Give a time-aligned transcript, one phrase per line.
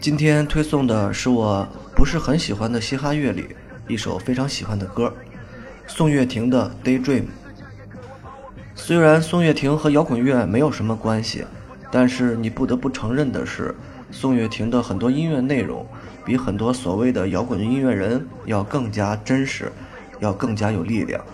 [0.00, 3.56] 今天推送的是我不是很喜欢的嘻哈乐里
[3.88, 5.12] 一首非常喜欢的歌，
[5.86, 7.22] 宋岳庭的《Daydream》。
[8.74, 11.44] 虽然宋岳庭和摇滚乐没有什么关系，
[11.90, 13.74] 但是你不得不承认的是，
[14.12, 15.84] 宋岳庭的很多音乐内容
[16.24, 19.72] 比很多所谓的摇滚音乐人要更加真实，
[20.20, 21.24] 要更加有力量。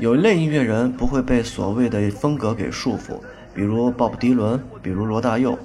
[0.00, 3.20] 有一类音乐人不会被所谓的风格给束缚，
[3.52, 5.58] 比如鲍勃迪伦，比如罗大佑。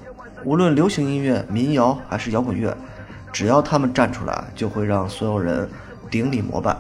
[0.44, 2.76] 无论流行音乐、民谣还是摇滚乐，
[3.32, 5.70] 只要他们站出来，就会让所有人
[6.12, 6.76] 顶礼膜拜。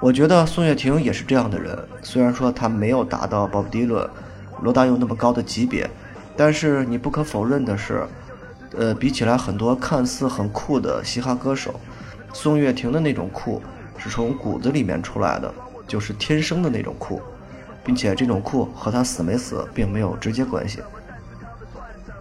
[0.00, 4.04] 我觉得宋岳庭也是这样的人，虽然说他没有达到鲍勃迪伦、
[4.60, 5.88] 罗大佑那么高的级别，
[6.36, 8.02] 但是你不可否认的是，
[8.76, 11.78] 呃，比起来很多看似很酷的嘻哈歌手，
[12.32, 13.62] 宋岳庭的那种酷
[13.96, 15.54] 是从骨子里面出来的，
[15.86, 17.20] 就是天生的那种酷，
[17.84, 20.80] 并且这种酷和他死没死并没有直接关系。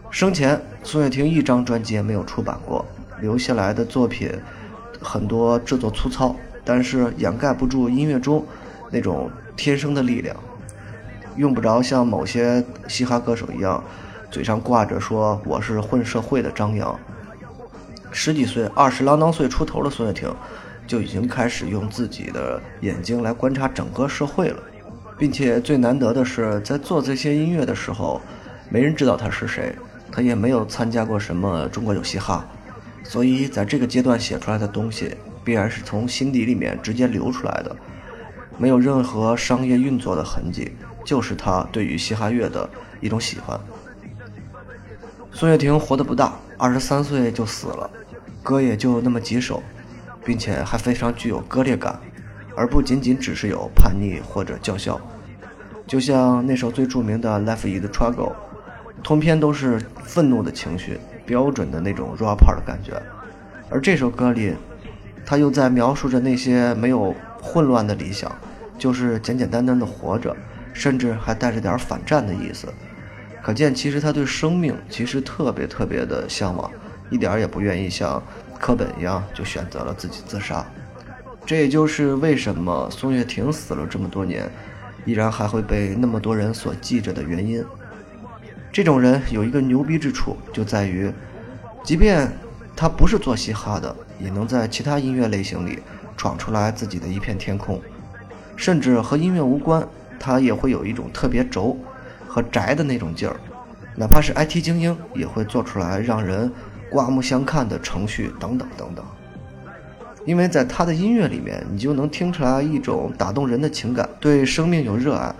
[0.10, 2.86] 生前，宋岳庭一张专辑也没有出版过，
[3.20, 4.30] 留下来的作品
[5.02, 8.46] 很多制作粗糙，但是掩盖不住音乐中
[8.92, 10.36] 那种天生的力量。
[11.36, 13.84] 用不着像某些嘻哈歌手一样，
[14.30, 16.96] 嘴上挂着说我是混社会的张扬。
[18.12, 20.32] 十几岁、二十郎当岁出头的宋岳庭，
[20.86, 24.62] 就已经开始用自己的眼睛来观察整个社会了，
[25.18, 28.22] 并且最难得的是，在做这些音乐的时候，
[28.70, 29.76] 没人知道他是谁。
[30.16, 32.46] 他也没有参加过什么中国有嘻哈，
[33.04, 37.76] 所以在这个阶段写出来的东西必然是从心底里面直接流出来的，
[38.60, 42.70] 没有任何商业运作的痕迹，就是他对于嘻哈乐的
[43.02, 43.60] 一种喜欢。
[45.32, 47.90] 宋岳庭活得不大，二十三岁就死了，
[48.44, 49.64] 歌也就那么几首，
[50.24, 52.00] 并且还非常具有割裂感，
[52.56, 55.00] 而不仅仅只是有叛逆或者叫嚣，
[55.86, 58.32] 就像那首最著名的《Life Is Struggle》。
[59.04, 62.94] 通篇都是愤怒的情绪，标准的那种 rapper 的感觉，
[63.70, 64.54] 而这首歌里，
[65.26, 68.34] 他又在描述着那些没有混乱的理想，
[68.78, 70.34] 就是简简单单的活着，
[70.72, 72.68] 甚至还带着点反战的意思。
[73.42, 76.72] 可见，其实他对生命其实特别特别的向往，
[77.10, 78.24] 一点也不愿意像
[78.64, 80.66] 课本一样就选择了自己自杀。
[81.46, 84.50] 这也就是为什么宋岳庭死了这么多年，
[85.04, 87.62] 依然还会被那么多人所记着的原因。
[88.72, 91.12] 这种人有一个牛逼之处，就在于，
[91.84, 92.32] 即便
[92.74, 95.80] 他不是做嘻哈的，也能在其他音乐类型里
[96.16, 97.82] 闯出来自己的一片天空，
[98.56, 99.86] 甚至和音乐无关，
[100.18, 101.78] 他也会有一种特别轴
[102.26, 103.36] 和宅的那种劲儿。
[103.98, 106.50] 哪怕是 IT 精英，也会做出来让人
[106.94, 109.04] 刮目相看的程序等等等等。
[110.26, 115.34] 因为在他的音乐里面，你就能听出来一种打动人的情感，对生命有热爱。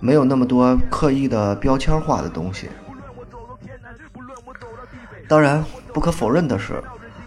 [0.00, 2.68] 没有那么多刻意的标签化的东西。
[5.28, 6.82] 当然，不可否认的是，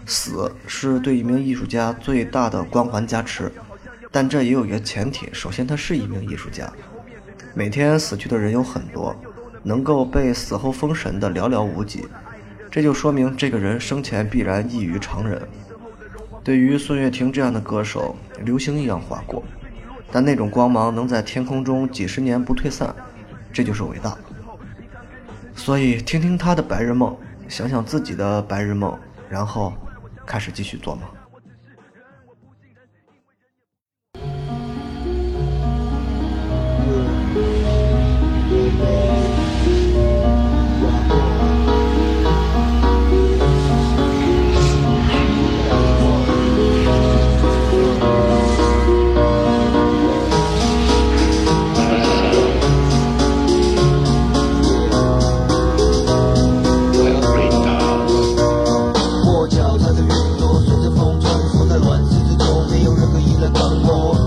[0.06, 3.50] 死是对一名艺术家最大的光环加持。
[4.12, 6.70] 但这也有一个前提：首先，他是一名艺术家。
[7.54, 9.16] 每天死去的人有很多，
[9.62, 12.06] 能够被死后封神的寥寥无几。
[12.74, 15.40] 这就说明这个人生前必然异于常人。
[16.42, 19.44] 对于孙悦婷这样的歌手，流星一样划过。
[20.10, 22.92] 但那种光芒能在天空中几十年不退散，
[23.52, 24.18] 这就是伟大。
[25.54, 27.16] 所以，听听他的白日梦，
[27.48, 28.98] 想想自己的白日梦，
[29.28, 29.72] 然后
[30.26, 31.04] 开始继续做梦。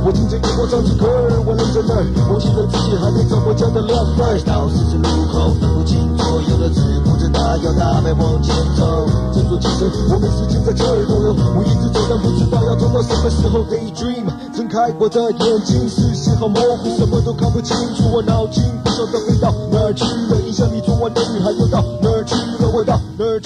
[0.08, 4.40] 我听着广播唱着歌儿，我愣在那儿，我记得自己还在走过家的路牌。
[4.48, 7.28] 到十字路口，分不清左右了，只顾着。
[7.28, 9.04] 大摇大摆往前走。
[9.36, 11.36] 振作精神，我没时间在这儿逗留。
[11.36, 13.68] 我一直走但，不知道要走到什么时候。
[13.68, 18.08] Daydream，睁开我的眼睛，视线好模糊，什么都看不清楚。
[18.08, 22.34] 我脑筋不晓得飞到哪儿去了，印象里昨晚的女孩又到哪儿去
[22.64, 23.42] 了，我到哪儿？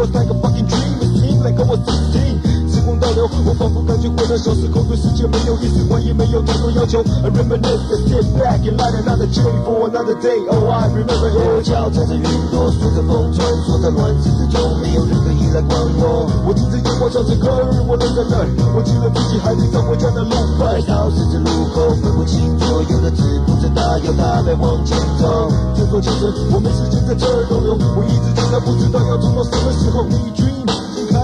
[0.00, 2.40] 我手看那边的星星，我 like a fucking dream，it seems like I was sixteen。
[2.72, 3.28] 时光倒流。
[3.44, 7.04] 我仿佛感觉回到小时候，对世界没有一丝怀疑，没有太多要求。
[7.20, 10.40] I reminisce and sit back and light another J for another day.
[10.48, 16.24] Oh, I remember 我脚踩着云朵，随着风穿梭在乱世之中，没有任何依赖管我。
[16.48, 20.32] 我听着夜光唱着歌，我愣在那儿，忘记了自己还得走回家的路。
[20.56, 21.49] 快到十字路
[24.04, 25.50] 要大概往前走。
[25.76, 30.04] 这座城市，我没时间在这儿逗留，我一直真的不知道要走到什么时候。
[30.08, 31.22] 你 dream 睁开。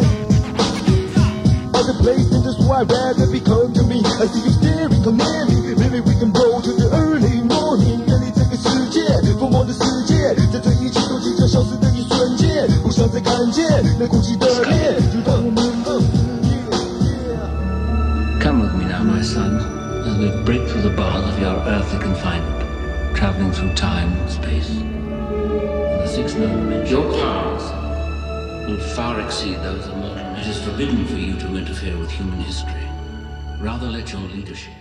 [1.72, 4.02] Other place and that's why rather become to me.
[4.04, 5.74] I see you staring, come near me.
[5.76, 8.00] Maybe we can roll to the early morning.
[8.06, 9.00] 远离这个世界，
[9.38, 13.66] 疯狂的世界，在这一切都即将消失的一瞬间，不想再看见
[13.98, 15.64] 那哭泣的脸，就让我们
[18.40, 19.60] Come with me now, my son,
[20.06, 22.55] as we break through the bars of your earthly confinement,
[23.16, 24.68] traveling through time and space.
[24.68, 27.62] In the sixth dimension, your powers
[28.68, 30.36] will far exceed those of mortal.
[30.36, 32.86] It is forbidden for you to interfere with human history.
[33.58, 34.74] Rather let your leadership